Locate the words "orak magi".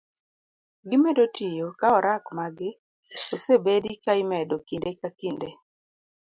1.97-2.69